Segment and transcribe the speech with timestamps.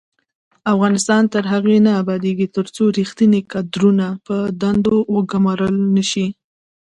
[0.73, 6.27] افغانستان تر هغو نه ابادیږي، ترڅو ریښتیني کادرونه په دندو وګمارل نشي.